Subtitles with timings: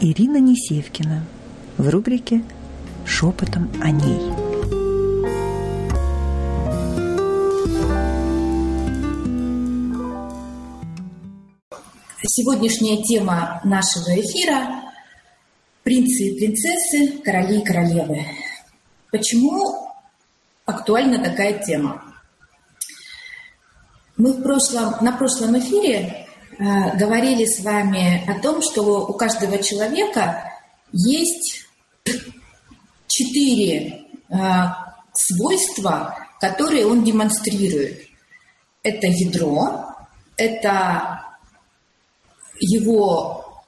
[0.00, 1.24] Ирина Несевкина
[1.78, 2.42] в рубрике
[3.06, 4.20] «Шепотом о ней».
[12.26, 14.82] Сегодняшняя тема нашего эфира–
[15.84, 18.26] принцы и принцессы, короли и королевы.
[19.12, 19.88] Почему
[20.64, 22.02] актуальна такая тема?
[24.16, 26.23] Мы в прошлом, на прошлом эфире
[26.58, 30.52] э, говорили с вами о том, что у каждого человека
[30.92, 31.66] есть
[33.06, 34.36] четыре э,
[35.12, 38.00] свойства, которые он демонстрирует.
[38.82, 39.86] Это ядро,
[40.36, 41.22] это
[42.60, 43.62] его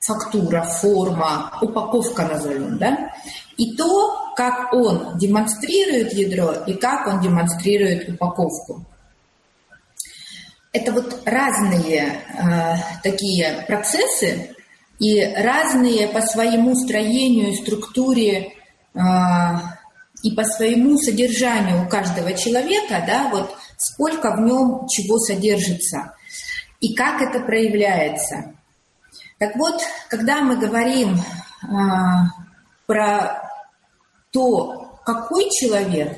[0.00, 3.12] фактура, форма, упаковка назовем, да,
[3.56, 8.86] и то, как он демонстрирует ядро и как он демонстрирует упаковку.
[10.72, 14.54] Это вот разные э, такие процессы
[15.00, 18.52] и разные по своему строению, структуре
[18.94, 19.00] э,
[20.22, 26.14] и по своему содержанию у каждого человека, да, вот сколько в нем чего содержится
[26.80, 28.54] и как это проявляется.
[29.38, 31.66] Так вот, когда мы говорим э,
[32.86, 33.42] про
[34.30, 36.16] то, какой человек,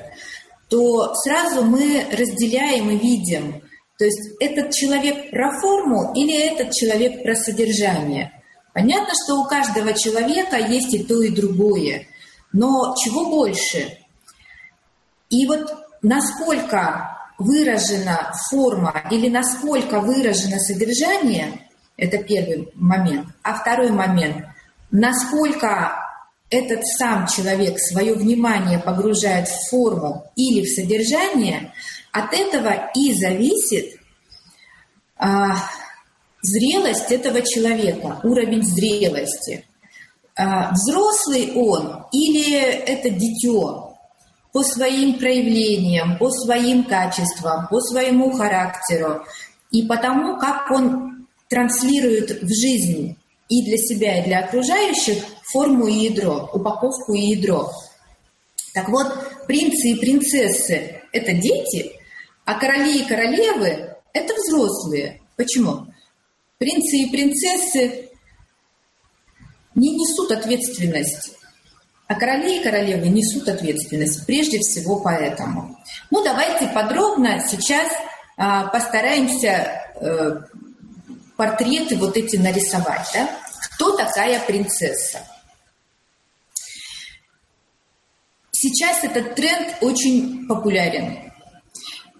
[0.68, 3.61] то сразу мы разделяем и видим,
[4.02, 8.32] то есть этот человек про форму или этот человек про содержание.
[8.74, 12.08] Понятно, что у каждого человека есть и то, и другое,
[12.52, 13.96] но чего больше?
[15.30, 23.28] И вот насколько выражена форма или насколько выражено содержание, это первый момент.
[23.44, 24.46] А второй момент,
[24.90, 25.92] насколько
[26.50, 31.72] этот сам человек свое внимание погружает в форму или в содержание,
[32.12, 33.98] от этого и зависит
[35.16, 35.56] а,
[36.42, 39.64] зрелость этого человека, уровень зрелости.
[40.36, 43.94] А, взрослый он или это дитё,
[44.52, 49.24] по своим проявлениям, по своим качествам, по своему характеру
[49.70, 53.16] и потому, как он транслирует в жизнь
[53.48, 57.70] и для себя, и для окружающих форму и ядро, упаковку и ядро.
[58.74, 59.06] Так вот,
[59.46, 61.92] принцы и принцессы– это дети,
[62.44, 65.20] а короли и королевы– это взрослые.
[65.36, 65.86] Почему?
[66.58, 68.08] Принцы и принцессы
[69.74, 71.36] не несут ответственность
[72.12, 75.78] а короли и королевы несут ответственность прежде всего поэтому.
[76.10, 77.90] Ну, давайте подробно сейчас
[78.36, 80.44] а, постараемся а,
[81.38, 83.08] портреты вот эти нарисовать.
[83.14, 83.30] Да?
[83.74, 85.20] Кто такая принцесса?
[88.50, 91.31] Сейчас этот тренд очень популярен.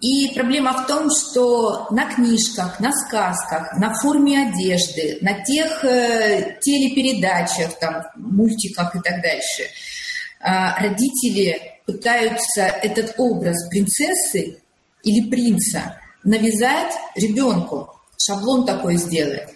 [0.03, 6.57] И проблема в том, что на книжках, на сказках, на форме одежды, на тех э,
[6.59, 14.57] телепередачах, там, мультиках и так дальше, э, родители пытаются этот образ принцессы
[15.03, 19.47] или принца навязать ребенку, шаблон такой сделать.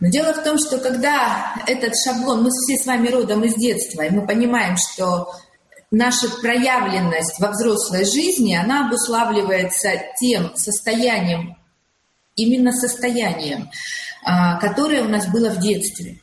[0.00, 4.00] Но дело в том, что когда этот шаблон, мы все с вами родом из детства,
[4.06, 5.34] и мы понимаем, что
[5.92, 11.56] наша проявленность во взрослой жизни, она обуславливается тем состоянием,
[12.34, 13.70] именно состоянием,
[14.24, 16.20] а, которое у нас было в детстве.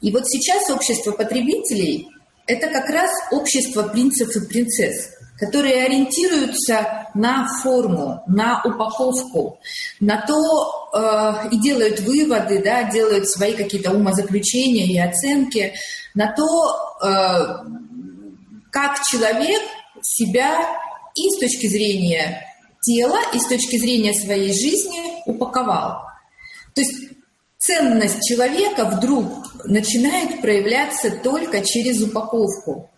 [0.00, 2.08] И вот сейчас общество потребителей–
[2.46, 9.60] это как раз общество принцев и принцесс, которые ориентируются на форму, на упаковку,
[10.00, 15.74] на то э, и делают выводы, да, делают свои какие-то умозаключения и оценки,
[16.14, 17.44] на то, э,
[18.70, 19.62] как человек
[20.02, 20.60] себя
[21.14, 22.46] и с точки зрения
[22.82, 26.02] тела, и с точки зрения своей жизни упаковал.
[26.74, 27.10] То есть
[27.58, 32.90] ценность человека вдруг начинает проявляться только через упаковку.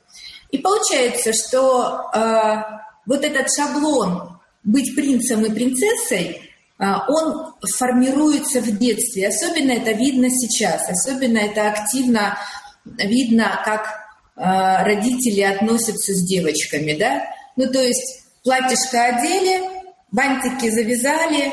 [0.51, 2.63] И получается, что э,
[3.07, 9.29] вот этот шаблон быть принцем и принцессой, э, он формируется в детстве.
[9.29, 12.39] Особенно это видно сейчас, особенно это активно
[12.85, 14.02] видно, как
[14.37, 17.25] родители относятся с девочками, да?
[17.57, 19.61] Ну, то есть платьишко одели,
[20.11, 21.53] бантики завязали,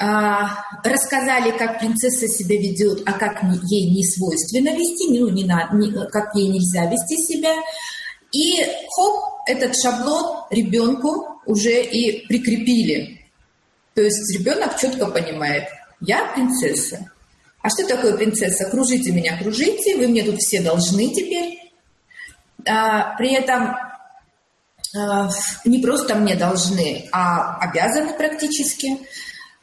[0.00, 0.50] а,
[0.84, 5.90] рассказали, как принцесса себя ведет, а как ей не свойственно вести, ну, не на, не,
[6.08, 7.54] как ей нельзя вести себя.
[8.30, 13.22] И хоп, этот шаблон ребенку уже и прикрепили.
[13.94, 15.64] То есть ребенок четко понимает,
[16.00, 17.10] я принцесса.
[17.60, 18.70] А что такое принцесса?
[18.70, 21.57] Кружите меня, кружите, вы мне тут все должны теперь.
[22.68, 23.74] А, при этом
[24.96, 25.28] а,
[25.64, 28.98] не просто мне должны, а обязаны практически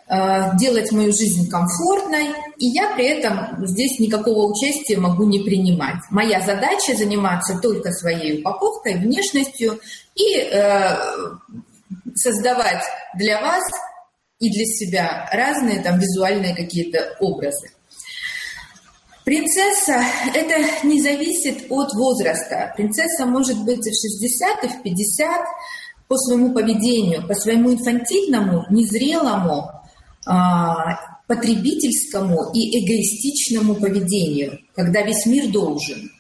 [0.08, 5.98] а, делать мою жизнь комфортной, и я при этом здесь никакого участия могу не принимать.
[6.12, 9.80] Моя задача заниматься только своей упаковкой, внешностью
[10.14, 10.96] и э,
[12.14, 12.84] создавать
[13.18, 13.64] для вас
[14.40, 17.72] и для себя разные там визуальные какие-то образы.
[19.26, 20.04] Принцесса–
[20.36, 22.72] это не зависит от возраста.
[22.78, 25.42] Принцесса может быть и в 60, и в 50
[26.08, 29.72] по своему поведению, по своему инфантильному, незрелому,
[30.28, 36.12] а, потребительскому и эгоистичному поведению, когда весь мир должен.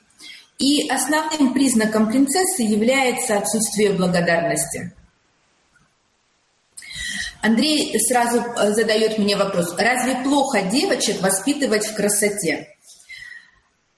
[0.58, 4.96] И основным признаком принцессы является отсутствие благодарности.
[7.44, 12.75] Андрей сразу э, задает мне вопрос, разве плохо девочек воспитывать в красоте?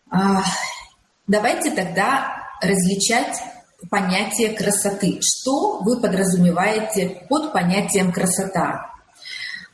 [0.10, 0.44] А,
[1.28, 3.38] давайте тогда различать
[3.90, 5.20] понятие красоты.
[5.22, 8.92] Что вы подразумеваете под понятием красота?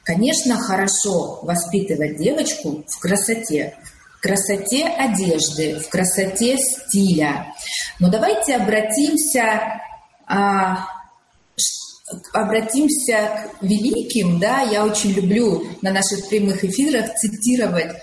[0.04, 3.78] Конечно, хорошо воспитывать девочку в красоте,
[4.18, 7.54] в красоте одежды, в красоте стиля.
[8.00, 9.80] Но давайте обратимся,
[10.28, 10.86] а,
[12.34, 14.40] обратимся к великим.
[14.40, 14.62] Да?
[14.62, 17.96] Я очень люблю на наших прямых эфирах цитировать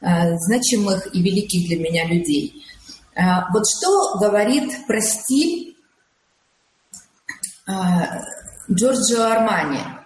[0.00, 2.64] значимых и великих для меня людей.
[3.16, 5.76] А, вот что говорит про стиль
[7.66, 8.22] а,
[8.70, 9.80] Джорджио Армани–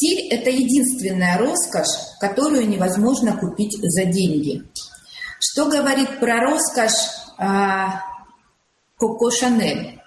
[0.00, 4.62] Стиль– это единственная роскошь, которую невозможно купить за деньги.
[5.38, 7.00] Что говорит про роскошь
[8.98, 10.00] Коко Шанель?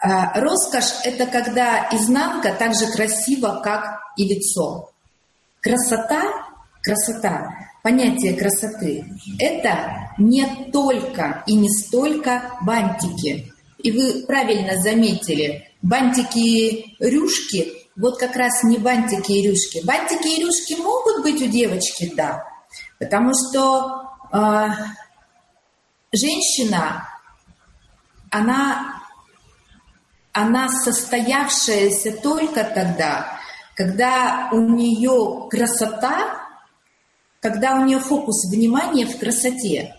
[0.00, 4.90] Роскошь– это когда изнанка так же красива, как и лицо.
[5.60, 6.22] Красота,
[6.82, 7.50] красота,
[7.82, 9.04] понятие красоты–
[9.38, 13.52] это не только и не столько бантики.
[13.78, 19.84] И вы правильно заметили, бантики-рюшки вот как раз не бантики и рюшки.
[19.84, 22.44] Бантики и рюшки могут быть у девочки, да,
[22.98, 24.68] потому что э,
[26.12, 27.08] женщина,
[28.30, 29.02] она,
[30.32, 33.38] она состоявшаяся только тогда,
[33.74, 36.47] когда у нее красота,
[37.40, 39.94] когда у нее фокус внимания в красоте.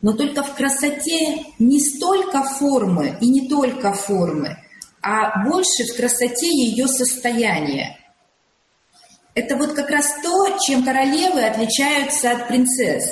[0.00, 4.58] Но только в красоте не столько формы и не только формы–
[5.00, 7.98] а больше в красоте ее состояния.
[9.34, 13.04] Это вот как раз то, чем королевы отличаются от принцесс.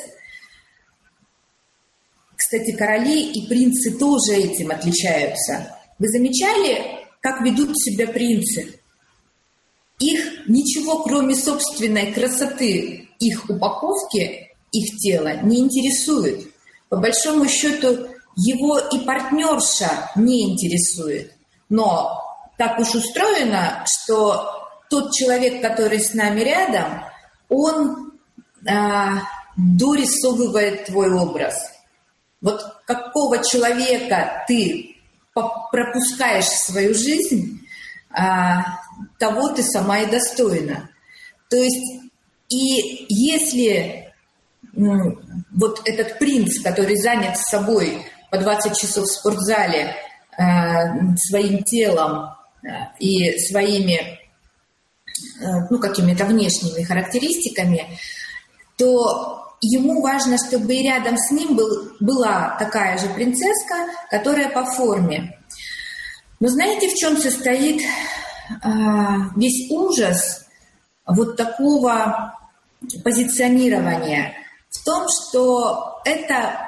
[2.36, 5.76] Кстати, короли и принцы тоже этим отличаются.
[5.98, 8.80] Вы замечали, как ведут себя принцы?
[9.98, 16.50] Их ничего, кроме собственной красоты их упаковки, их тела, не интересует.
[16.88, 21.32] По большому счету, его и партнерша не интересует.
[21.68, 22.22] Но
[22.58, 27.04] так уж устроено, что тот человек, который с нами рядом,
[27.48, 28.12] он
[28.68, 29.22] а,
[29.56, 31.54] дорисовывает твой образ.
[32.40, 34.96] Вот какого человека ты
[35.32, 37.60] пропускаешь в свою жизнь,
[38.10, 38.64] а,
[39.18, 40.90] того ты сама и достойна.
[41.50, 42.02] То есть,
[42.48, 44.12] и если
[45.52, 49.94] вот этот принц, который занят собой по 20 часов в спортзале,
[50.38, 54.18] Э, своим телом э, и своими э,
[55.70, 57.98] ну, какими-то внешними характеристиками,
[58.76, 63.76] то ему важно, чтобы и рядом с ним был, была такая же принцесска,
[64.10, 65.38] которая по форме.
[66.38, 67.80] Но знаете, в чем состоит
[69.36, 70.44] весь ужас
[71.06, 72.35] вот такого
[73.02, 74.34] позиционирования?
[74.70, 76.60] В том, что это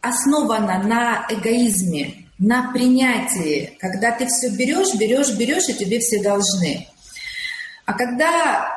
[0.00, 6.88] основано на эгоизме, на принятии, когда ты все берешь, берешь, берешь, и тебе все должны.
[7.84, 8.68] А когда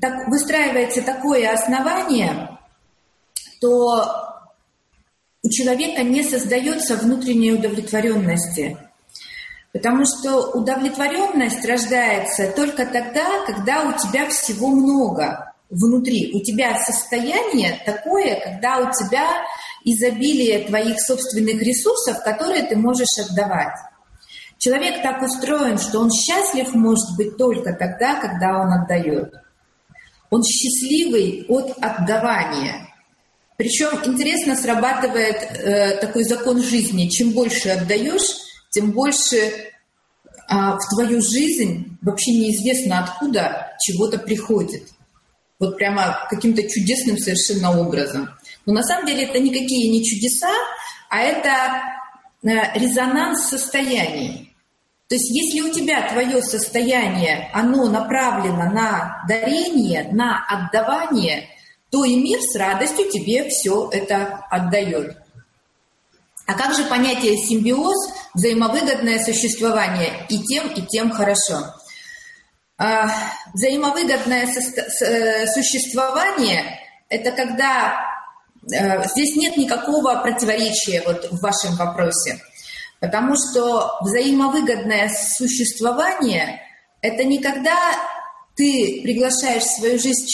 [0.00, 2.58] так, выстраивается такое основание,
[3.60, 4.40] то
[5.42, 8.76] у человека не создается внутренней удовлетворенности.
[9.72, 16.32] Потому что удовлетворенность рождается только тогда, когда у тебя всего много внутри.
[16.34, 19.44] У тебя состояние такое, когда у тебя
[19.84, 23.76] изобилие твоих собственных ресурсов, которые ты можешь отдавать.
[24.58, 29.32] Человек так устроен, что он счастлив может быть только тогда, когда он отдает.
[30.28, 32.88] Он счастливый от отдавания.
[33.56, 37.08] Причем интересно срабатывает э, такой закон жизни.
[37.08, 38.38] Чем больше отдаешь,
[38.70, 39.64] тем больше э,
[40.48, 44.82] в твою жизнь вообще неизвестно откуда чего-то приходит.
[45.60, 48.30] Вот прямо каким-то чудесным совершенно образом.
[48.66, 50.52] Но на самом деле это никакие не чудеса,
[51.08, 51.82] а это
[52.42, 54.56] э, резонанс состояний.
[55.08, 61.48] То есть если у тебя твое состояние, оно направлено на дарение, на отдавание,
[61.90, 65.16] то и мир с радостью тебе все это отдает.
[66.46, 67.96] А как же понятие симбиоз,
[68.34, 71.74] взаимовыгодное существование и тем, и тем хорошо?
[72.82, 73.10] А,
[73.52, 78.00] взаимовыгодное э, существование– это когда
[78.72, 82.40] э, здесь нет никакого противоречия вот в вашем вопросе,
[82.98, 86.62] потому что взаимовыгодное существование–
[87.02, 87.76] это не когда
[88.56, 90.26] ты приглашаешь в свою жизнь,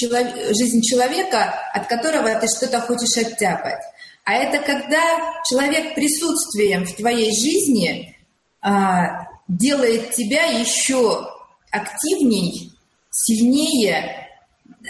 [0.57, 3.83] жизнь человека, от которого ты что-то хочешь оттяпать.
[4.23, 8.17] А это когда человек присутствием в твоей жизни
[8.61, 11.36] а, делает тебя еще
[11.77, 12.73] активней,
[13.11, 14.29] сильнее,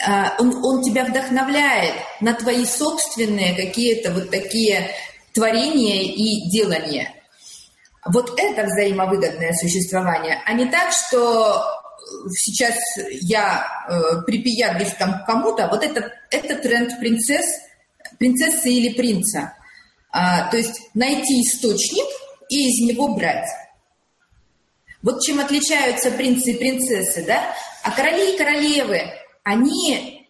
[0.07, 4.90] а, он, он тебя вдохновляет на твои собственные какие-то вот такие
[5.33, 7.12] творения и делания.
[8.05, 11.62] Вот это взаимовыгодное существование, а не так, что
[12.31, 12.76] сейчас
[13.23, 17.45] я э, припиятлюсь там кому-то, вот это, это тренд принцесс,
[18.19, 19.55] принцессы или принца.
[20.11, 22.07] А, то есть найти источник
[22.49, 23.49] и из него брать.
[25.06, 27.54] Вот чем отличаются принцы и принцессы, да?
[27.84, 29.02] А короли и королевы,
[29.44, 30.26] они,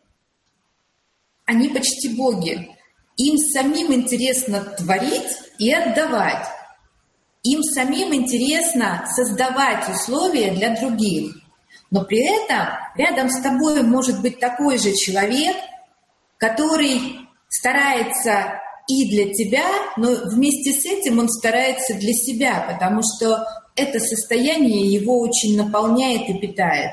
[1.47, 2.77] они почти боги.
[3.17, 6.47] Им самим интересно творить и отдавать.
[7.43, 11.35] Им самим интересно создавать условия для других.
[11.91, 12.67] Но при этом
[12.97, 15.57] рядом с тобой может быть такой же человек,
[16.37, 19.65] который старается и для тебя,
[19.97, 23.43] но вместе с этим он старается для себя, потому что
[23.77, 26.93] это состояние его очень наполняет и питает.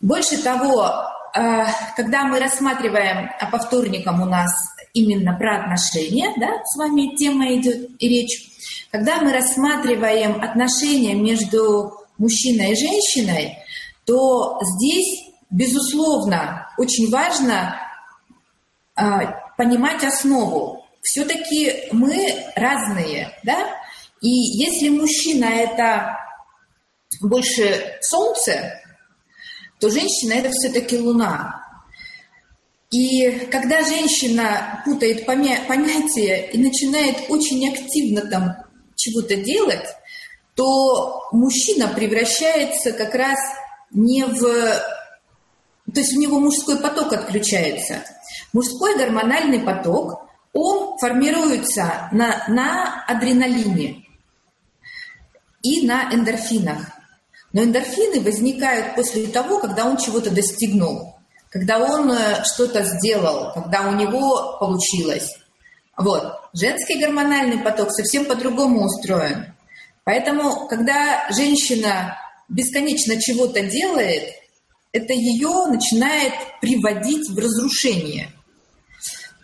[0.00, 0.86] Больше того,
[1.34, 1.64] э,
[1.96, 4.50] когда мы рассматриваем, а по вторникам у нас
[4.92, 8.52] именно про отношения, да, с вами тема идет и речь,
[8.90, 13.58] когда мы рассматриваем отношения между мужчиной и женщиной,
[14.04, 17.76] то здесь, безусловно, очень важно
[18.96, 19.02] э,
[19.56, 20.84] понимать основу.
[21.00, 23.81] Все-таки мы разные, да?
[24.22, 26.16] И если мужчина это
[27.20, 28.80] больше солнце,
[29.80, 31.60] то женщина это все-таки луна.
[32.92, 38.54] И когда женщина путает понятия и начинает очень активно там
[38.94, 39.88] чего-то делать,
[40.54, 43.38] то мужчина превращается как раз
[43.90, 44.40] не в...
[45.92, 48.04] То есть у него мужской поток отключается.
[48.52, 54.01] Мужской гормональный поток, он формируется на, на адреналине
[55.62, 56.90] и на эндорфинах.
[57.52, 61.16] Но эндорфины возникают после того, когда он чего-то достигнул,
[61.50, 65.36] когда он э, что-то сделал, когда у него получилось.
[65.96, 66.40] Вот.
[66.54, 69.54] Женский гормональный поток совсем по-другому устроен.
[70.04, 72.16] Поэтому, когда женщина
[72.48, 74.30] бесконечно чего-то делает,
[74.92, 78.30] это ее начинает приводить в разрушение.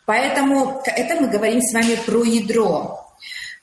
[0.06, 3.07] Поэтому это мы говорим с вами про ядро.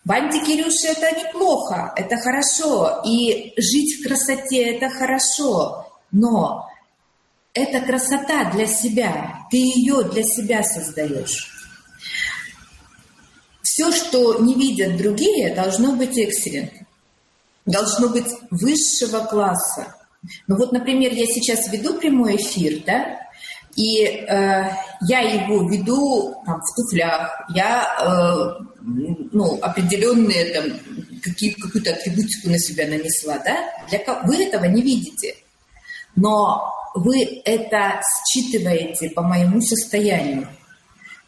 [0.06, 3.02] Бантики Кирюши это неплохо, это хорошо.
[3.06, 5.92] И жить в красоте это хорошо.
[6.12, 6.70] Но
[7.54, 9.40] это красота для себя.
[9.50, 11.52] Ты ее для себя создаешь.
[13.64, 16.72] Все, что не видят другие, должно быть экселент.
[17.66, 19.96] Должно быть высшего класса.
[20.48, 23.25] Ну вот, например, я сейчас веду прямой эфир, да,
[23.76, 24.70] и э,
[25.02, 28.64] я его веду там, в туфлях, я э,
[29.32, 30.64] ну, определенные там,
[31.22, 33.58] какие, какую-то атрибутику на себя нанесла, да?
[33.90, 35.36] Для, вы этого не видите,
[36.16, 38.02] но вы это
[38.32, 40.48] считываете по моему состоянию.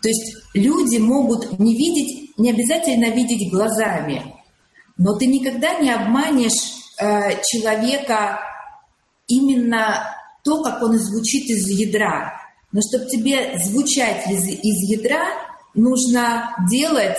[0.02, 4.36] То есть люди могут не видеть, не обязательно видеть глазами,
[4.98, 8.40] но ты никогда не обманешь э, человека
[9.28, 10.16] именно
[10.48, 12.42] то, как он звучит из ядра.
[12.72, 15.28] Но чтобы тебе звучать из, из ядра,
[15.74, 17.18] нужно делать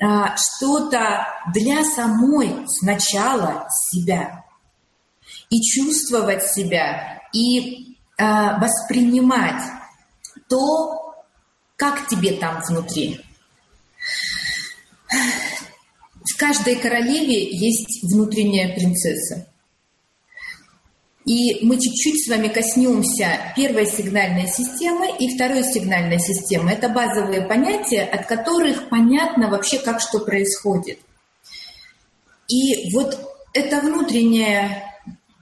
[0.00, 4.44] а, что-то для самой сначала себя.
[5.50, 9.62] И чувствовать себя, и а, воспринимать
[10.48, 11.16] то,
[11.74, 13.20] как тебе там внутри.
[15.08, 19.48] В каждой королеве есть внутренняя принцесса.
[21.26, 26.70] И мы чуть-чуть с вами коснемся первой сигнальной системы и второй сигнальной системы.
[26.70, 31.00] Это базовые понятия, от которых понятно вообще, как что происходит.
[32.48, 33.18] И вот
[33.54, 34.84] эта внутренняя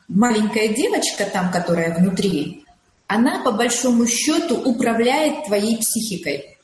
[0.09, 2.65] маленькая девочка там, которая внутри,
[3.07, 6.57] она по большому счету управляет твоей психикой.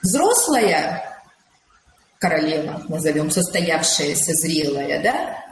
[0.00, 1.20] Взрослая
[2.18, 5.44] королева, назовем, состоявшаяся, зрелая, да,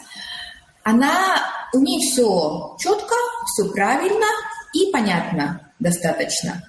[0.82, 3.14] она у них все четко,
[3.44, 4.26] все правильно
[4.72, 6.62] и понятно достаточно.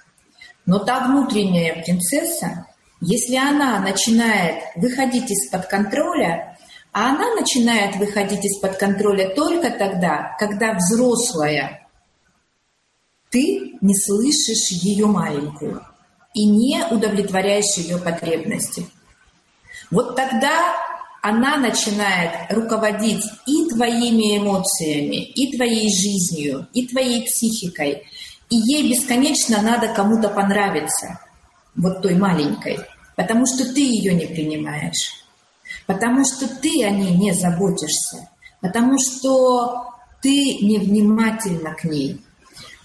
[0.66, 2.66] Но та внутренняя принцесса,
[3.00, 6.58] если она начинает выходить из-под контроля,
[6.92, 11.86] а она начинает выходить из-под контроля только тогда, когда взрослая,
[13.30, 15.82] ты не слышишь ее маленькую
[16.34, 18.86] и не удовлетворяешь ее потребности.
[19.90, 20.76] Вот тогда
[21.22, 28.04] она начинает руководить и твоими эмоциями, и твоей жизнью, и твоей психикой.
[28.50, 31.20] И ей бесконечно надо кому-то понравиться,
[31.74, 32.78] вот той маленькой,
[33.16, 35.24] потому что ты ее не принимаешь,
[35.86, 38.28] потому что ты о ней не заботишься,
[38.60, 42.24] потому что ты невнимательна к ней.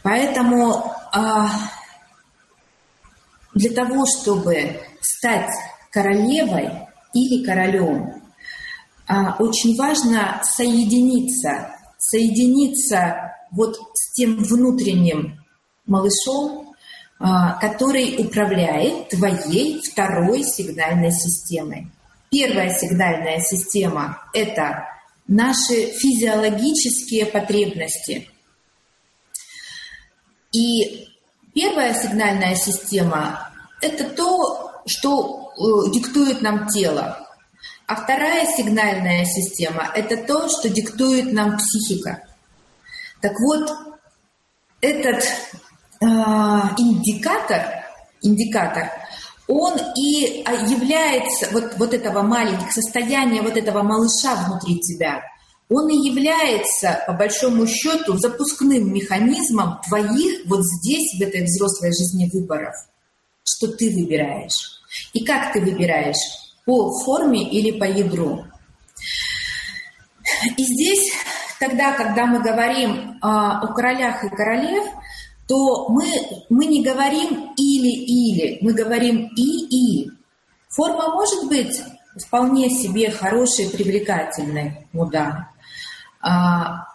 [0.04, 1.50] Поэтому а,
[3.54, 5.50] для того, чтобы стать
[5.92, 6.70] королевой
[7.14, 8.23] или королем,
[9.40, 15.40] очень важно соединиться, соединиться вот с тем внутренним
[15.86, 16.74] малышом,
[17.20, 21.88] а, который управляет твоей второй сигнальной системой.
[22.30, 24.88] Первая сигнальная система– это
[25.28, 28.28] наши физиологические потребности.
[30.52, 31.08] И
[31.54, 37.23] первая сигнальная система– это то, что э, диктует нам тело.
[37.86, 42.24] А вторая сигнальная система– это то, что диктует нам психика.
[43.22, 43.72] Так вот,
[44.80, 46.06] этот э,
[46.78, 47.84] индикатор,
[48.22, 48.90] индикатор,
[49.48, 55.22] он и а, является вот, вот этого маленького состояния вот этого малыша внутри тебя,
[55.70, 62.30] он и является, по большому счету, запускным механизмом твоих вот здесь, в этой взрослой жизни
[62.32, 62.76] выборов,
[63.44, 64.82] что ты выбираешь.
[65.14, 66.43] И как ты выбираешь?
[66.66, 68.46] По форме или по ядру.
[70.58, 71.12] И здесь,
[71.60, 74.86] тогда, когда мы говорим а, о королях и королев,
[75.48, 76.06] то мы,
[76.50, 80.10] мы не говорим или-или, мы говорим и-и.
[80.70, 81.82] Форма может быть
[82.16, 85.50] вполне себе хорошей, привлекательной, ну да.
[86.22, 86.86] А,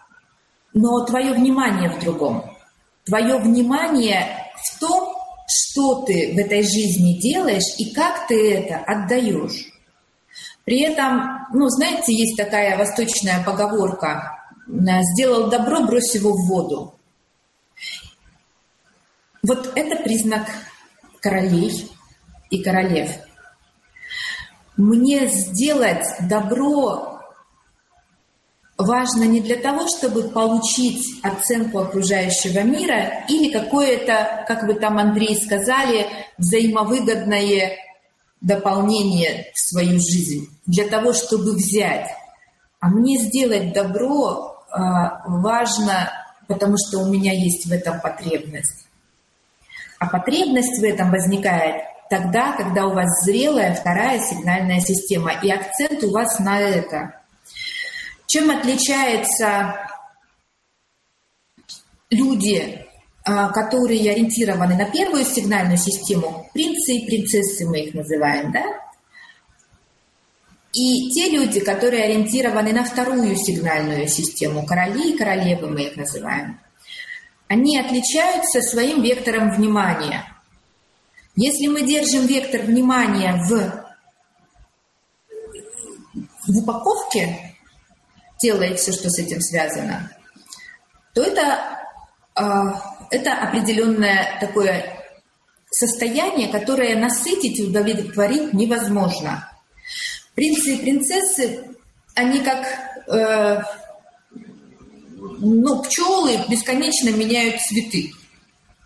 [0.73, 2.57] но твое внимание в другом.
[3.05, 5.15] Твое внимание в том,
[5.71, 9.65] что ты в этой жизни делаешь и как ты это отдаешь.
[10.65, 16.95] При этом, ну, знаете, есть такая восточная поговорка «сделал добро, брось его в воду».
[19.41, 20.47] Вот это признак
[21.21, 21.89] королей
[22.49, 23.09] и королев.
[24.75, 27.08] Мне сделать добро
[28.79, 35.35] важно не для того, чтобы получить оценку окружающего мира или какое-то, как вы там, Андрей,
[35.35, 37.77] сказали, взаимовыгодное
[38.39, 42.07] дополнение в свою жизнь, для того, чтобы взять.
[42.79, 44.77] А мне сделать добро э,
[45.27, 46.09] важно,
[46.47, 48.87] потому что у меня есть в этом потребность.
[49.99, 56.01] А потребность в этом возникает тогда, когда у вас зрелая вторая сигнальная система, и акцент
[56.05, 57.15] у вас на это–
[58.29, 59.75] чем отличаются
[62.11, 62.85] люди,
[63.25, 68.63] а, которые ориентированы на первую сигнальную систему, принцы и принцессы мы их называем, да?
[70.73, 76.59] И те люди, которые ориентированы на вторую сигнальную систему, короли и королевы мы их называем,
[77.47, 80.23] они отличаются своим вектором внимания.
[81.35, 83.85] Если мы держим вектор внимания в,
[86.47, 87.48] в упаковке,
[88.43, 90.11] и все, что с этим связано,
[91.13, 91.79] то это,
[92.35, 94.99] а, это определенное такое
[95.71, 99.51] состояние, которое насытить и удовлетворить невозможно.
[100.35, 101.75] Принцы и принцессы,
[102.15, 102.65] они как
[103.07, 103.61] э,
[105.39, 108.11] ну, пчелы бесконечно меняют цветы.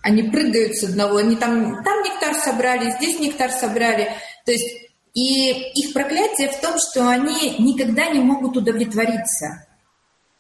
[0.02, 4.12] Они прыгают с одного, они там, там нектар собрали, здесь нектар собрали.
[4.46, 9.68] То есть и их проклятие в том, что они никогда не могут удовлетвориться.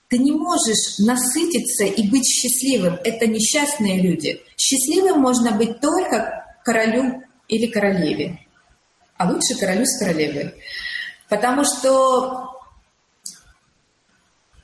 [0.09, 2.99] Ты не можешь насытиться и быть счастливым.
[3.03, 4.41] Это несчастные люди.
[4.57, 8.39] Счастливым можно быть только королю или королеве.
[9.17, 10.53] А лучше королю с королевой.
[11.29, 12.49] Потому что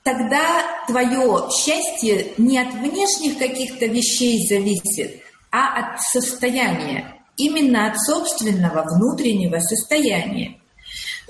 [0.04, 8.84] тогда твое счастье не от внешних каких-то вещей зависит, а от состояния именно от собственного
[8.84, 10.58] внутреннего состояния.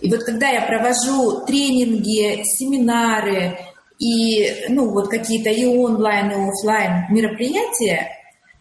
[0.01, 3.57] И вот когда я провожу тренинги, семинары
[3.99, 8.09] и ну, вот какие-то и онлайн, и офлайн мероприятия,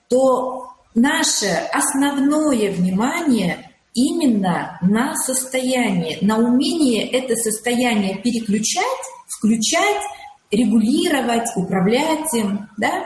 [0.09, 8.85] то наше основное внимание именно на состояние, на умение это состояние переключать,
[9.39, 10.03] включать,
[10.51, 13.05] регулировать, управлять им, да,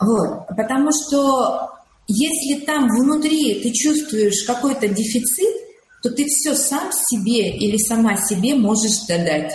[0.00, 1.73] вот, потому что
[2.06, 5.64] если там внутри ты чувствуешь какой-то дефицит,
[6.02, 9.52] то ты все сам себе или сама себе можешь додать.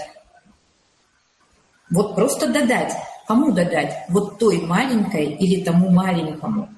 [1.92, 2.94] Вот просто додать.
[3.28, 3.94] Кому додать?
[4.10, 6.70] Вот той маленькой или тому маленькому.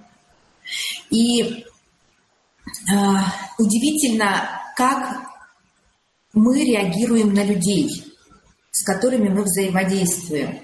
[1.09, 1.63] И э,
[3.57, 5.21] удивительно, как
[6.33, 7.87] мы реагируем на людей,
[8.71, 10.59] с которыми мы взаимодействуем.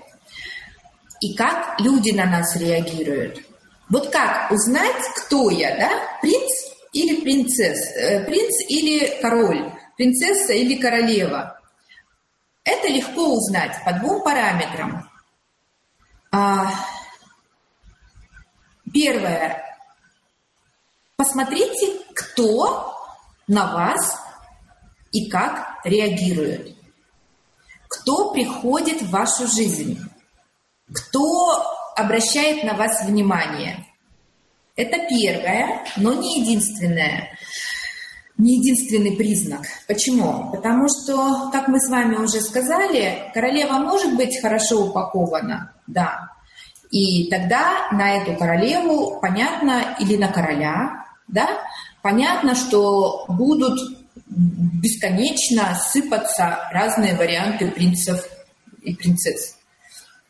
[1.21, 3.46] И как люди на нас реагируют.
[3.89, 6.19] Вот как узнать, кто я, да?
[6.21, 6.51] Принц
[6.91, 7.99] или принцесса?
[7.99, 9.71] Э, принц или король?
[9.95, 11.59] Принцесса или королева?
[12.63, 15.09] Это легко узнать по двум параметрам.
[16.31, 16.69] А,
[18.93, 19.63] первое.
[21.15, 22.93] Посмотрите, кто
[23.47, 24.19] на вас
[25.13, 26.75] и как реагирует.
[27.87, 29.97] Кто приходит в вашу жизнь?
[30.93, 33.85] Кто обращает на вас внимание?
[34.75, 37.29] Это первое, но не единственное.
[38.37, 39.61] Не единственный признак.
[39.87, 40.51] Почему?
[40.51, 46.29] Потому что, как мы с вами уже сказали, королева может быть хорошо упакована, да.
[46.91, 51.47] И тогда на эту королеву понятно, или на короля, да,
[52.03, 53.79] понятно, что будут
[54.27, 58.23] бесконечно сыпаться разные варианты принцев
[58.83, 59.56] и принцесс.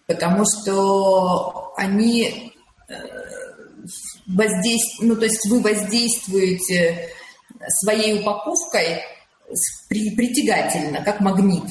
[0.07, 2.53] Потому что они
[2.87, 2.93] э,
[4.25, 7.09] воздействуют, ну то есть вы воздействуете
[7.69, 9.01] своей упаковкой
[9.89, 11.65] притягательно, как магнит.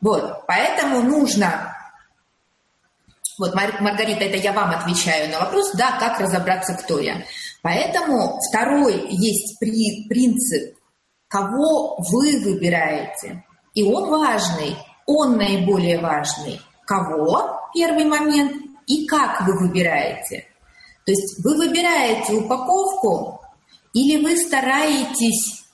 [0.00, 1.76] Вот, поэтому нужно
[3.38, 7.24] вот, Маргарита, это я вам отвечаю на вопрос, да, как разобраться, кто я.
[7.62, 10.76] Поэтому второй есть при, принцип,
[11.28, 13.44] кого вы выбираете.
[13.74, 16.60] И он важный, он наиболее важный.
[16.86, 18.52] Кого, первый момент,
[18.86, 20.46] и как вы выбираете.
[21.04, 23.40] То есть вы выбираете упаковку
[23.92, 25.64] или вы стараетесь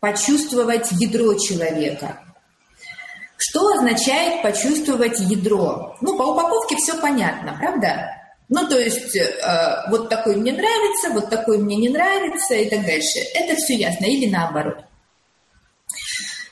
[0.00, 2.20] почувствовать ядро человека.
[3.36, 5.96] Что означает почувствовать ядро?
[6.00, 8.12] Ну, по упаковке все понятно, правда?
[8.48, 12.86] Ну, то есть, э, вот такой мне нравится, вот такой мне не нравится и так
[12.86, 13.18] дальше.
[13.34, 14.84] Это все ясно, или наоборот.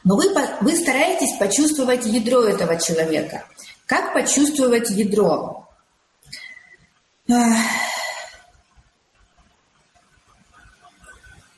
[0.03, 0.25] Но вы,
[0.61, 3.45] вы стараетесь почувствовать ядро этого человека.
[3.87, 5.69] Как почувствовать ядро?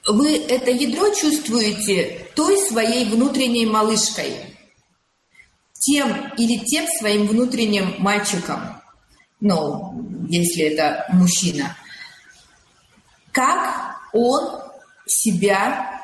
[0.08, 4.56] Вы это ядро чувствуете той своей внутренней малышкой,
[5.72, 8.80] тем или тем своим внутренним мальчиком,
[9.40, 11.76] ну, если это мужчина,
[13.32, 14.62] как он
[15.06, 16.02] себя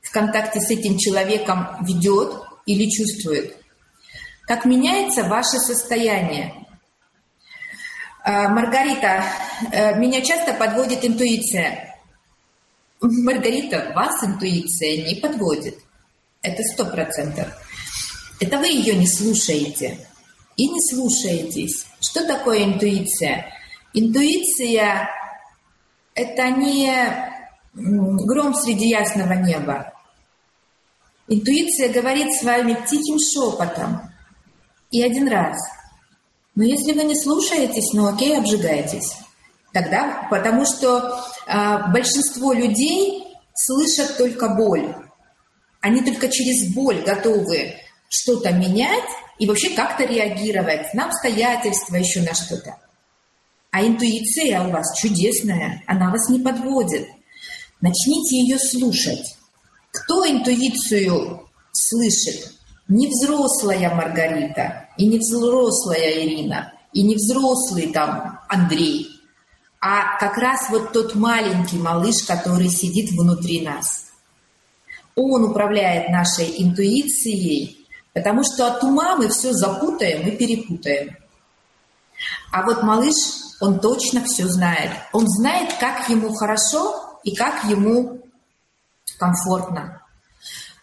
[0.00, 2.32] в контакте с этим человеком ведет
[2.66, 3.59] или чувствует,
[4.50, 6.66] как меняется ваше состояние.
[8.24, 9.22] А, Маргарита,
[9.70, 11.96] э, меня часто подводит интуиция.
[13.00, 15.78] Маргарита, вас интуиция не подводит.
[16.42, 17.46] Это сто процентов.
[18.40, 20.04] Это вы ее не слушаете
[20.56, 21.86] и не слушаетесь.
[22.00, 23.54] Что такое интуиция?
[23.94, 25.08] Интуиция–
[26.14, 26.92] это не
[27.72, 29.92] гром среди ясного неба.
[31.28, 34.09] Интуиция говорит с вами тихим шепотом
[34.90, 35.56] и один раз.
[36.54, 39.16] Но если вы не слушаетесь, ну окей, обжигаетесь.
[39.72, 43.24] Тогда, потому что э, большинство людей
[43.54, 44.94] слышат только боль.
[45.80, 47.76] Они только через боль готовы
[48.08, 52.76] что-то менять и вообще как-то реагировать на обстоятельства, еще на что-то.
[53.70, 57.08] А интуиция у вас чудесная, она вас не подводит.
[57.80, 59.36] Начните ее слушать.
[59.92, 62.52] Кто интуицию слышит?
[62.90, 69.08] Не взрослая Маргарита, и не взрослая Ирина, и не взрослый там Андрей,
[69.80, 74.10] а как раз вот тот маленький малыш, который сидит внутри нас.
[75.16, 77.80] Он управляет нашей интуицией,
[78.12, 81.16] Потому что от ума мы все запутаем и перепутаем.
[82.52, 83.14] А вот малыш,
[83.60, 84.90] он точно все знает.
[85.12, 88.20] Он знает, как ему хорошо и как ему
[89.18, 90.02] комфортно.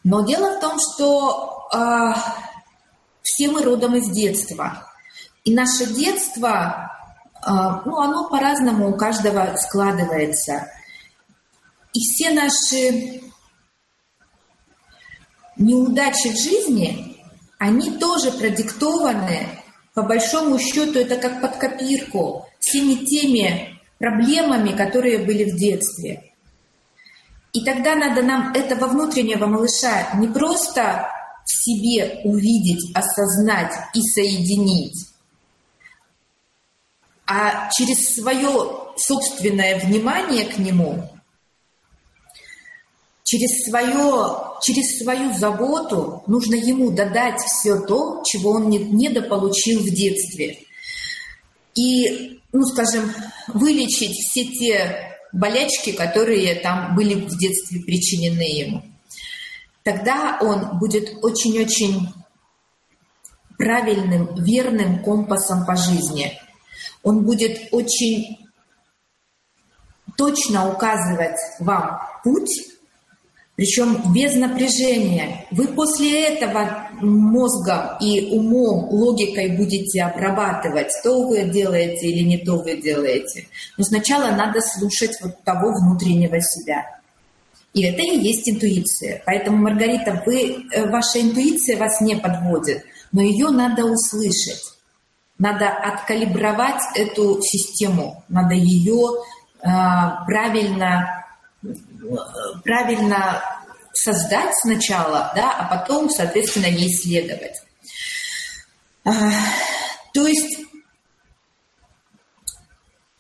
[0.04, 2.14] Но дело в том, что э,
[3.22, 4.88] все мы родом из детства.
[5.44, 6.92] И наше детство,
[7.36, 7.50] э,
[7.86, 10.72] ну, оно по-разному у каждого складывается.
[11.94, 13.22] И все наши
[15.58, 17.18] неудачи в жизни,
[17.58, 19.48] они тоже продиктованы,
[19.94, 26.34] по большому счету, это как под копирку, всеми теми проблемами, которые были в детстве.
[27.54, 31.10] И тогда надо нам этого внутреннего малыша не просто
[31.48, 35.08] в себе увидеть, осознать и соединить,
[37.26, 41.10] а через свое собственное внимание к нему,
[43.24, 49.90] через, свое, через свою заботу нужно ему додать все то, чего он не, недополучил в
[49.90, 50.60] детстве.
[51.76, 53.14] И, ну, скажем,
[53.48, 58.84] вылечить все те болячки, которые там были в детстве причинены ему.
[59.88, 62.10] Тогда он будет очень-очень
[63.58, 66.34] правильным, верным компасом по жизни.
[67.04, 68.50] Он будет очень
[70.18, 72.66] точно указывать вам путь,
[73.56, 75.48] причем без напряжения.
[75.52, 82.58] Вы после этого мозгом и умом, логикой будете обрабатывать, то вы делаете или не то
[82.58, 83.48] вы делаете.
[83.78, 86.97] Но сначала надо слушать вот того внутреннего себя.
[87.78, 89.22] И это и есть интуиция.
[89.24, 94.64] Поэтому, Маргарита, вы, э, ваша интуиция вас не подводит, но ее надо услышать.
[95.38, 99.12] Надо откалибровать эту систему, надо ее
[99.62, 99.68] э,
[100.26, 101.24] правильно
[102.64, 103.44] правильно
[103.94, 107.62] создать сначала, да, а потом, соответственно, ей следовать.
[109.04, 109.12] А,
[110.14, 110.67] то есть,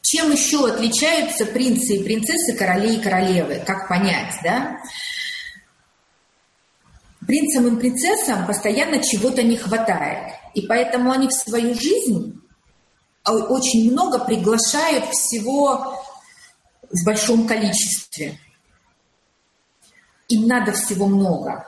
[0.10, 3.62] чем еще отличаются принцы и принцессы, короли и королевы?
[3.65, 4.78] Как понять, да?
[7.26, 10.34] Принцам и принцессам постоянно чего-то не хватает.
[10.54, 12.41] И поэтому они в свою жизнь
[13.26, 16.02] очень много приглашают всего
[16.89, 18.39] в большом количестве.
[20.30, 21.65] Им надо всего много.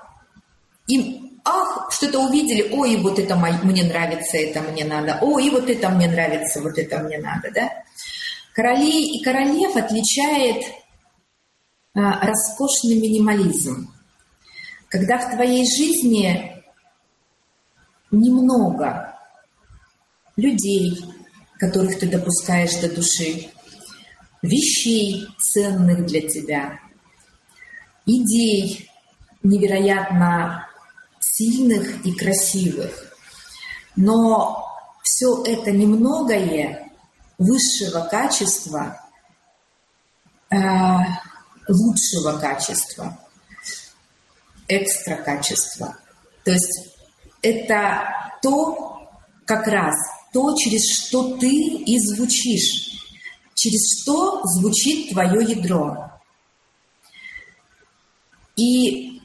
[0.87, 5.89] Им, ах, что-то увидели, ой, вот это мне нравится, это мне надо, ой, вот это
[5.89, 7.69] мне нравится, вот это мне надо, да?
[8.59, 10.65] Королей и королев отличает
[11.93, 13.89] а, роскошный минимализм.
[14.89, 16.61] Когда в твоей жизни
[18.11, 19.17] немного
[20.35, 20.99] людей,
[21.57, 23.49] которых ты допускаешь до души,
[24.41, 26.81] вещей ценных для тебя,
[28.05, 28.89] идей
[29.41, 30.67] невероятно
[31.21, 33.15] сильных и красивых.
[33.95, 34.65] Но
[35.01, 36.88] все это немногое
[37.39, 39.01] высшего качества,
[40.51, 40.57] э,
[41.67, 43.17] лучшего качества,
[44.67, 45.97] экстра качества.
[46.43, 46.89] То есть
[47.41, 48.09] это
[48.43, 49.09] то,
[49.45, 49.95] как раз,
[50.33, 52.91] то, через что ты и звучишь,
[53.55, 56.11] через что звучит твое ядро.
[58.55, 59.21] И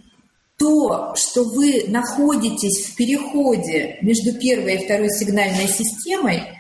[0.57, 6.54] то, что вы находитесь в переходе между первой и второй сигнальной системой,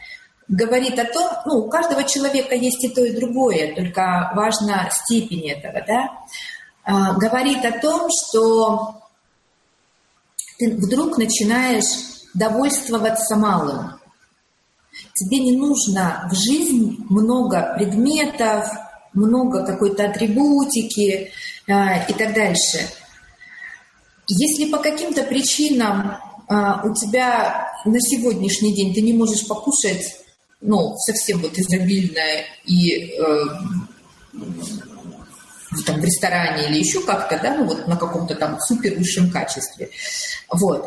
[0.49, 5.49] говорит о том, ну, у каждого человека есть и то, и другое, только важна степень
[5.51, 6.11] этого, да,
[6.85, 9.01] а, говорит о том, что
[10.59, 13.93] ты вдруг начинаешь довольствоваться малым.
[15.15, 18.69] Тебе не нужно в жизнь много предметов,
[19.13, 21.31] много какой-то атрибутики
[21.67, 22.89] э, и так дальше.
[24.29, 26.17] Если по каким-то причинам
[26.49, 26.55] э,
[26.85, 30.24] у тебя на сегодняшний день ты не можешь покушать,
[30.65, 33.45] ну, совсем вот изобильное и э,
[34.33, 39.91] там, в ресторане или еще как-то, да, ну вот на каком-то там супер высшем качестве,
[40.49, 40.87] вот,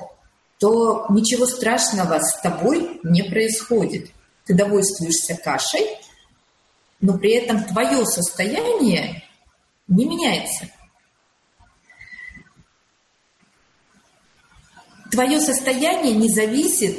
[0.58, 4.10] то ничего страшного с тобой не происходит.
[4.46, 5.86] Ты довольствуешься кашей,
[7.00, 9.24] но при этом твое состояние
[9.88, 10.70] не меняется.
[15.12, 16.98] Твое состояние не зависит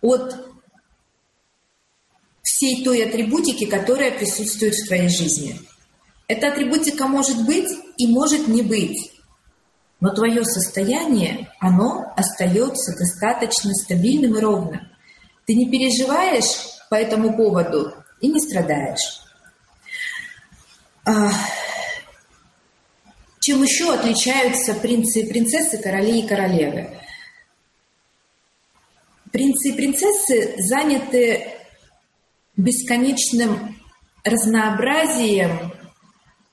[0.00, 0.47] от
[2.58, 5.60] всей той атрибутики, которая присутствует в твоей жизни.
[6.26, 9.12] Эта атрибутика может быть и может не быть.
[10.00, 14.80] Но твое состояние, оно остается достаточно стабильным и ровным.
[15.46, 19.22] Ты не переживаешь по этому поводу и не страдаешь.
[21.04, 21.30] А,
[23.40, 26.90] чем еще отличаются принцы и принцессы, короли и королевы?
[29.30, 31.57] Принцы и принцессы заняты
[32.58, 33.76] бесконечным
[34.24, 35.72] разнообразием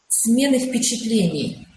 [0.07, 1.67] смены впечатлений.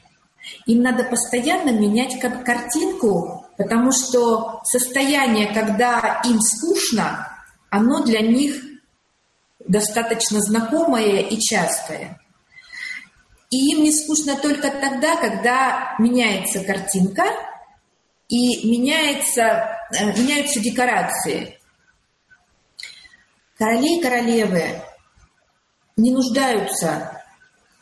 [0.67, 7.29] Им надо постоянно менять картинку, потому что состояние, когда им скучно,
[7.71, 8.63] оно для них
[9.67, 12.21] достаточно знакомое и частое.
[13.51, 17.25] И им не скучно только тогда, когда меняется картинка
[18.29, 21.58] и меняется, э, меняются декорации.
[23.59, 24.81] Короли и королевы
[25.97, 27.25] не нуждаются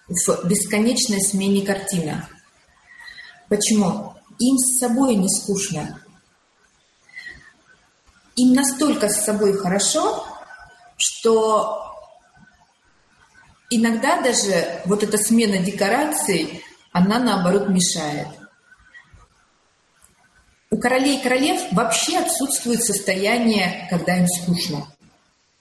[0.09, 2.25] в бесконечной смене картинок.
[3.51, 4.15] Почему?
[4.39, 6.01] Им с собой не скучно.
[8.37, 10.27] Им настолько с собой хорошо,
[10.97, 11.95] что
[13.69, 16.63] иногда даже вот эта смена декораций,
[16.93, 18.29] она наоборот мешает.
[20.71, 24.87] У королей и королев вообще отсутствует состояние, когда им скучно.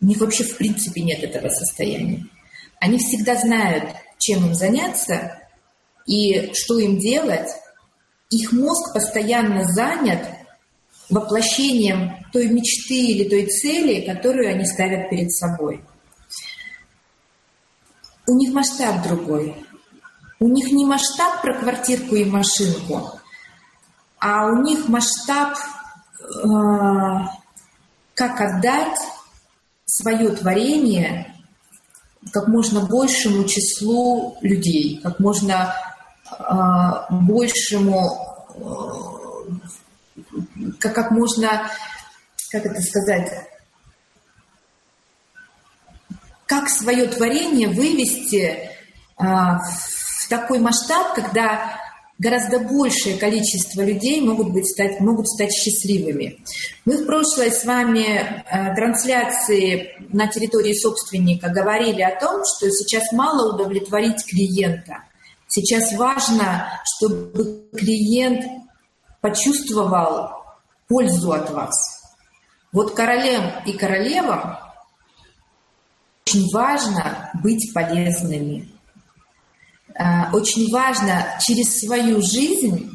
[0.06, 2.24] У них вообще в принципе нет этого состояния.
[2.80, 3.86] Они всегда знают,
[4.20, 5.42] чем им заняться
[6.06, 7.50] и что им делать.
[8.30, 10.28] Их мозг постоянно занят
[11.10, 15.84] воплощением той мечты или той цели, которую они ставят перед собой.
[18.28, 19.56] У них масштаб другой.
[20.40, 23.10] У них не масштаб про квартирку и машинку,
[24.20, 26.48] а у них масштаб, э,
[28.14, 29.00] как отдать
[29.86, 31.32] свое творение
[32.32, 35.76] как можно большему числу людей, как можно
[36.32, 36.34] э,
[37.12, 38.18] большему,
[38.56, 40.32] э,
[40.80, 41.70] как, как можно,
[42.52, 43.32] как это сказать,
[46.48, 48.70] как свое творение вывести э,
[49.18, 51.80] в такой масштаб, когда
[52.18, 56.40] гораздо большее количество людей могут, быть, стать, могут стать счастливыми.
[56.86, 63.12] Мы в прошлой с вами э, трансляции на территории собственника говорили о том, что сейчас
[63.12, 65.04] мало удовлетворить клиента.
[65.48, 68.46] Сейчас важно, чтобы клиент
[69.22, 70.32] почувствовал
[70.88, 71.74] пользу от вас.
[72.72, 74.58] Вот королем и королевам
[76.26, 78.75] очень важно быть полезными.
[79.98, 82.92] Э, очень важно через свою жизнь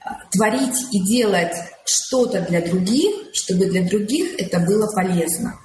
[0.00, 5.58] э, творить и делать что-то для других, чтобы для других это было полезно.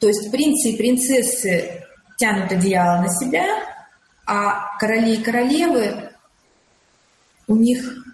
[0.00, 1.84] То есть принцы и принцессы
[2.18, 3.46] тянут одеяло на себя,
[4.26, 6.10] а короли и королевы,
[7.46, 8.04] у них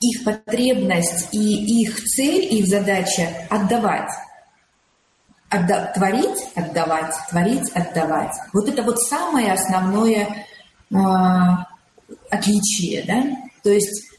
[0.00, 4.10] их потребность и их цель, их задача отдавать
[5.54, 8.34] отда- творить, отдавать, творить, отдавать.
[8.52, 10.46] Вот это вот самое основное
[10.90, 10.96] э,
[12.30, 13.22] отличие, да?
[13.62, 14.10] То есть,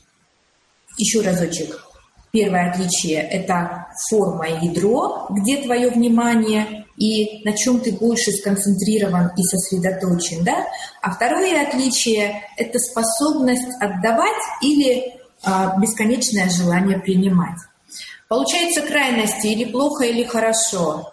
[0.98, 1.86] еще разочек,
[2.32, 9.32] первое отличие– это форма и ядро, где твое внимание и на чем ты больше сконцентрирован
[9.36, 10.66] и сосредоточен, да?
[11.02, 17.60] А второе отличие– это способность отдавать или э, бесконечное желание принимать.
[18.28, 21.12] Получается крайности или плохо, или хорошо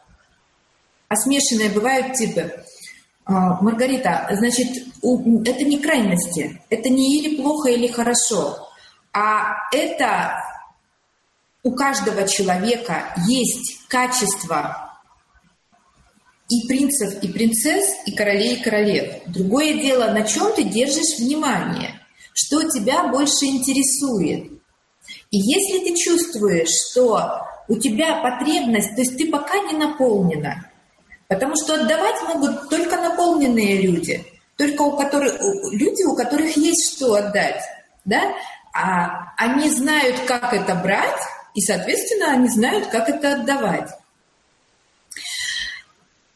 [1.12, 2.64] а смешанные бывают типы.
[3.26, 4.68] А, Маргарита, значит,
[5.02, 8.66] это не крайности, это не или плохо, или хорошо,
[9.12, 10.38] а это
[11.62, 15.00] у каждого человека есть качество
[16.48, 19.22] и принцев, и принцесс, и королей, и королев.
[19.26, 22.00] Другое дело, на чем ты держишь внимание,
[22.32, 24.50] что тебя больше интересует.
[25.30, 30.71] И если ты чувствуешь, что у тебя потребность, то есть ты пока не наполнена,
[31.32, 34.22] Потому что отдавать могут только наполненные люди,
[34.58, 35.40] только у которых,
[35.72, 37.62] люди, у которых есть что отдать.
[38.04, 38.34] Да?
[38.74, 41.20] А они знают, как это брать,
[41.54, 43.90] и, соответственно, они знают, как это отдавать.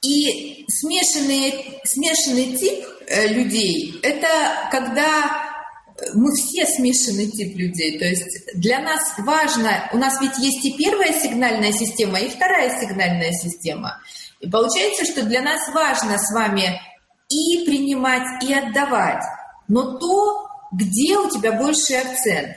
[0.01, 4.29] И смешанный, смешанный тип э, людей– это
[4.71, 5.45] когда
[6.15, 7.99] мы все смешанный тип людей.
[7.99, 12.81] То есть для нас важно, у нас ведь есть и первая сигнальная система, и вторая
[12.81, 14.01] сигнальная система–
[14.41, 16.81] и получается, что для нас важно с вами
[17.29, 19.23] и принимать, и отдавать,
[19.69, 22.57] но то, где у тебя больший акцент.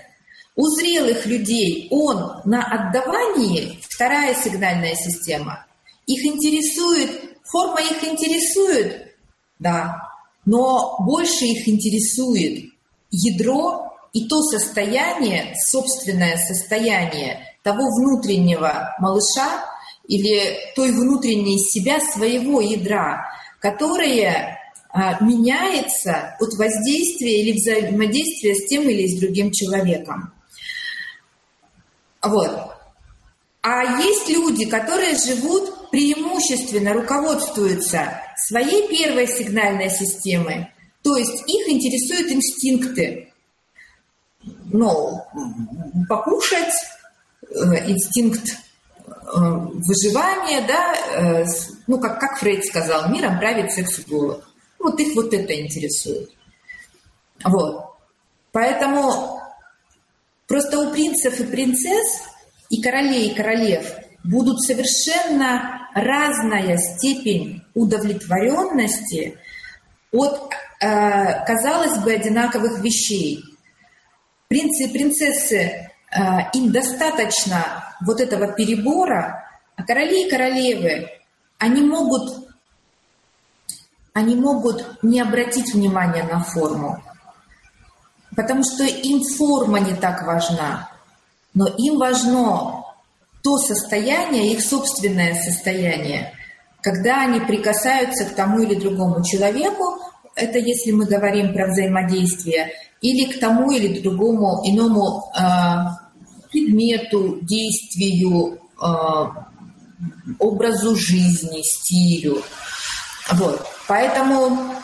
[0.55, 5.65] У зрелых людей он на отдавании, вторая сигнальная система.
[6.05, 9.15] Их интересует, форма их интересует,
[9.57, 10.01] да,
[10.45, 12.73] но больше их интересует
[13.11, 19.65] ядро и то состояние, собственное состояние того внутреннего малыша,
[20.09, 23.27] или той внутренней себя своего ядра,
[23.59, 24.57] которое
[24.91, 30.33] а, меняется от воздействия или взаимодействия с тем или с другим человеком.
[32.23, 32.71] Вот.
[33.61, 40.73] А есть люди, которые живут преимущественно, руководствуются своей первой сигнальной системой,
[41.03, 43.31] то есть их интересуют инстинкты.
[44.71, 45.21] Ну,
[46.07, 46.73] покушать,
[47.43, 48.43] э, инстинкт
[49.33, 51.45] выживание, да, э,
[51.87, 54.43] ну, как, как Фрейд сказал, миром правит секс-голод.
[54.79, 56.29] Вот их вот это интересует.
[57.43, 57.95] Вот.
[58.51, 59.41] Поэтому
[60.47, 62.23] просто у принцев и принцесс
[62.69, 63.85] и королей и королев
[64.23, 69.37] будут совершенно разная степень удовлетворенности
[70.11, 70.51] от,
[70.81, 73.43] э, казалось бы, одинаковых вещей.
[74.47, 79.45] Принцы и принцессы Э, им достаточно вот этого перебора,
[79.75, 81.09] а короли и королевы,
[81.57, 82.49] они могут
[84.13, 87.01] они могут не обратить внимания на форму,
[88.35, 90.89] потому что им форма не так важна,
[91.53, 92.85] но им важно
[93.43, 96.33] то состояние, их собственное состояние,
[96.81, 99.99] когда они прикасаются к тому или другому человеку,
[100.35, 102.71] это если мы говорим про взаимодействие,
[103.01, 105.41] или к тому или другому иному э,
[106.51, 109.25] предмету, действию, э,
[110.39, 112.41] образу жизни, стилю.
[113.33, 113.65] Вот.
[113.87, 114.75] Поэтому,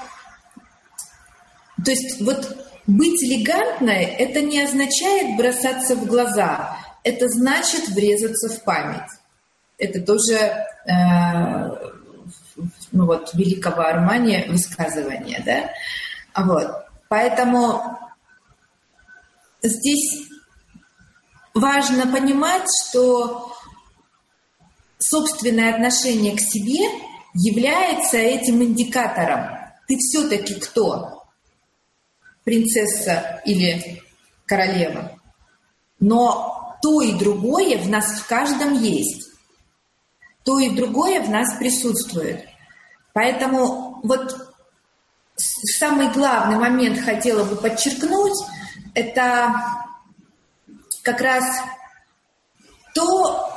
[1.84, 2.58] то есть вот
[2.88, 9.10] быть элегантной, это не означает бросаться в глаза, это значит врезаться в память.
[9.78, 11.96] Это тоже э,
[12.92, 16.44] ну вот, великого Армани высказывание, да?
[16.44, 16.86] Вот.
[17.10, 17.98] Поэтому
[19.62, 20.28] здесь
[21.56, 23.56] важно понимать, что
[25.00, 26.80] собственное отношение к себе
[27.34, 29.58] является этим индикатором.
[29.88, 31.24] Ты все-таки кто?
[32.44, 34.04] Принцесса или
[34.46, 35.20] королева.
[36.00, 39.30] Но то и другое в нас в каждом есть.
[40.44, 42.46] То и другое в нас присутствует.
[43.14, 44.54] Поэтому вот
[45.36, 48.38] самый главный момент хотела бы подчеркнуть,
[48.94, 49.85] это
[51.06, 51.46] как раз
[52.96, 53.48] то,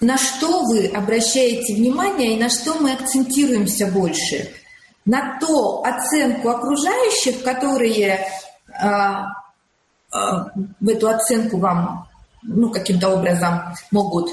[0.00, 4.52] на что вы обращаете внимание и на что мы акцентируемся больше.
[5.04, 8.26] На то оценку окружающих, которые э,
[8.82, 9.24] э,
[10.80, 12.08] в эту оценку вам
[12.42, 14.30] ну, каким-то образом могут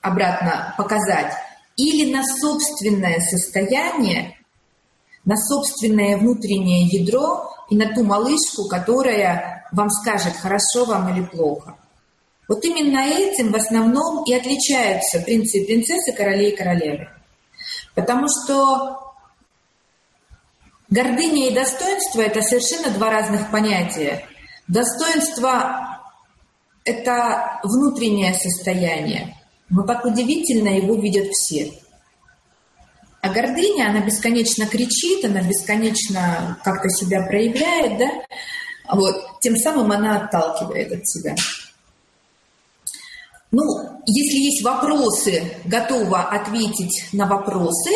[0.00, 1.34] обратно показать,
[1.76, 4.36] или на собственное состояние,
[5.24, 11.74] на собственное внутреннее ядро и на ту малышку, которая вам скажет, хорошо вам или плохо.
[12.46, 17.08] Вот именно этим в основном и отличаются принцы и принцессы, короли и королевы.
[17.94, 19.14] Потому что
[20.90, 24.22] гордыня и достоинство– это совершенно два разных понятия.
[24.68, 25.98] Достоинство–
[26.84, 29.34] это внутреннее состояние.
[29.70, 31.72] Но как удивительно его видят все.
[33.22, 38.10] А гордыня, она бесконечно кричит, она бесконечно как-то себя проявляет, да?
[38.96, 39.38] Вот.
[39.40, 41.36] Тем самым она отталкивает от себя.
[43.52, 43.62] Ну,
[44.06, 47.90] если есть вопросы, готова ответить на вопросы.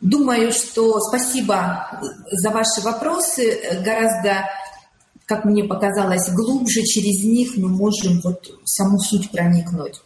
[0.00, 2.00] Думаю, что спасибо
[2.32, 3.60] за ваши вопросы.
[3.84, 4.44] Гораздо,
[5.24, 10.00] как мне показалось, глубже через них мы можем вот саму суть проникнуть.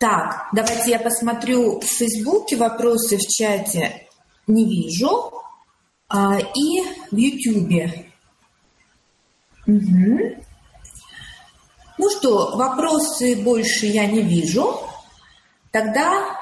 [0.00, 4.06] Так, давайте я посмотрю в Фейсбуке вопросы в чате.
[4.46, 5.30] Не вижу.
[6.08, 6.80] А, и
[7.10, 8.06] в Ютубе.
[9.66, 10.42] Угу.
[11.98, 14.80] Ну что, вопросы больше я не вижу.
[15.70, 16.34] Тогда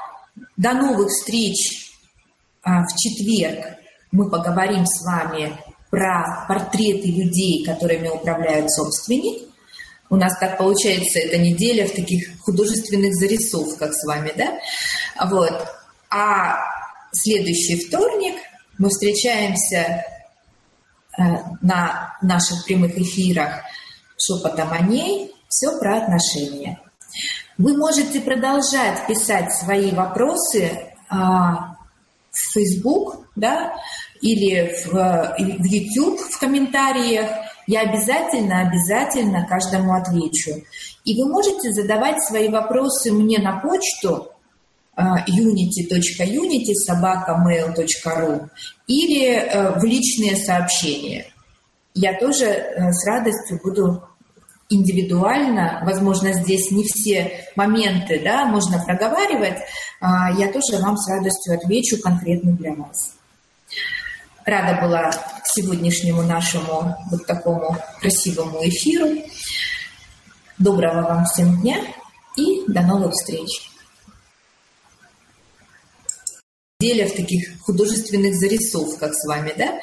[0.55, 1.91] до новых встреч
[2.61, 3.75] а, в четверг.
[4.13, 5.51] Мы поговорим с вами
[5.89, 9.48] про портреты людей, которыми управляют собственник.
[10.09, 14.59] У нас так получается эта неделя в таких художественных зарисовках с вами, да?
[15.29, 15.67] Вот.
[16.09, 16.57] А
[17.11, 18.35] следующий вторник
[18.77, 20.03] мы встречаемся
[21.17, 21.21] э,
[21.61, 23.61] на наших прямых эфирах
[24.17, 26.79] шепотом о ней все про отношения.
[27.57, 31.75] Вы можете продолжать писать свои вопросы а,
[32.31, 33.73] в Facebook, да,
[34.21, 37.29] или в, в YouTube в комментариях.
[37.69, 40.63] Я обязательно, обязательно каждому отвечу.
[41.05, 44.31] И вы можете задавать свои вопросы мне на почту
[44.97, 48.49] unity.unity собака.mail.ru
[48.87, 51.27] или э, в личные сообщения.
[51.93, 54.03] Я тоже э, с радостью буду
[54.69, 59.59] индивидуально, возможно, здесь не все моменты, да, можно проговаривать,
[60.01, 63.18] а, я тоже вам с радостью отвечу конкретно для вас.
[64.49, 65.11] Рада была
[65.45, 69.23] сегодняшнему нашему вот такому красивому эфиру.
[70.57, 71.77] Доброго вам всем дня
[72.35, 73.69] и до новых встреч.
[76.79, 79.79] Неделя в таких художественных зарисовках с вами, да?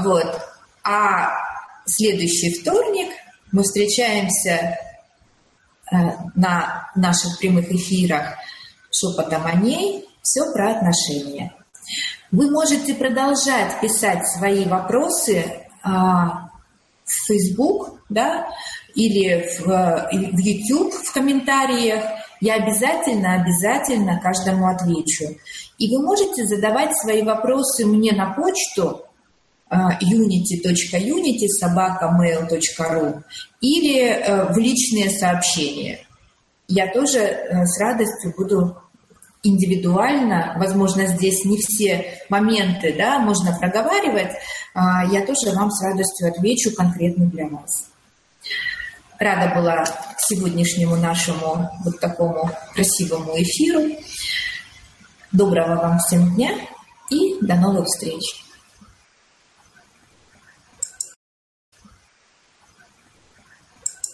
[0.00, 0.40] Вот.
[0.82, 1.30] А
[1.86, 3.12] следующий вторник
[3.52, 4.78] мы встречаемся
[5.92, 5.96] э,
[6.34, 8.34] на наших прямых эфирах
[8.90, 10.08] шепотом о ней.
[10.22, 11.54] Все про отношения.
[12.32, 15.44] Вы можете продолжать писать свои вопросы
[15.82, 16.48] а,
[17.04, 18.48] в Facebook, да,
[18.94, 22.02] или в, в YouTube в комментариях.
[22.40, 25.36] Я обязательно, обязательно каждому отвечу.
[25.76, 29.04] И вы можете задавать свои вопросы мне на почту
[29.70, 33.22] unity.unity собака mail.ru
[33.60, 36.00] или э, в личные сообщения.
[36.68, 38.81] Я тоже э, с радостью буду
[39.42, 44.32] индивидуально, возможно, здесь не все моменты да, можно проговаривать,
[44.74, 47.90] а, я тоже вам с радостью отвечу конкретно для вас.
[49.18, 49.84] Рада была
[50.18, 53.96] сегодняшнему нашему вот такому красивому эфиру.
[55.30, 56.50] Доброго вам всем дня
[57.10, 58.41] и до новых встреч!